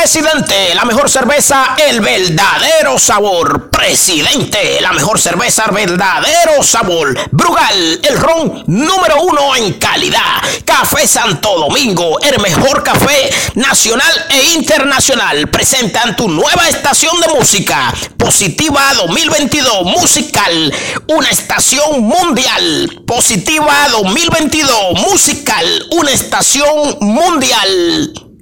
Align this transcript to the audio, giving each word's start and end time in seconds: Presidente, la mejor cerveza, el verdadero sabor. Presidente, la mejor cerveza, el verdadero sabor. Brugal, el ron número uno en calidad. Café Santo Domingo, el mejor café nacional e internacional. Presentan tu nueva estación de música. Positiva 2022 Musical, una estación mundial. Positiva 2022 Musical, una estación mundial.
Presidente, 0.00 0.74
la 0.74 0.86
mejor 0.86 1.10
cerveza, 1.10 1.76
el 1.76 2.00
verdadero 2.00 2.98
sabor. 2.98 3.68
Presidente, 3.68 4.80
la 4.80 4.92
mejor 4.92 5.20
cerveza, 5.20 5.66
el 5.66 5.72
verdadero 5.72 6.62
sabor. 6.62 7.14
Brugal, 7.30 8.00
el 8.02 8.16
ron 8.16 8.64
número 8.66 9.20
uno 9.20 9.54
en 9.56 9.74
calidad. 9.74 10.40
Café 10.64 11.06
Santo 11.06 11.54
Domingo, 11.58 12.18
el 12.20 12.40
mejor 12.40 12.82
café 12.82 13.30
nacional 13.56 14.10
e 14.30 14.54
internacional. 14.54 15.48
Presentan 15.48 16.16
tu 16.16 16.30
nueva 16.30 16.66
estación 16.66 17.20
de 17.20 17.28
música. 17.28 17.92
Positiva 18.16 18.94
2022 18.94 19.84
Musical, 19.84 20.74
una 21.08 21.28
estación 21.28 22.00
mundial. 22.00 23.02
Positiva 23.06 23.88
2022 23.90 24.94
Musical, 24.94 25.86
una 25.90 26.10
estación 26.10 26.96
mundial. 27.00 28.09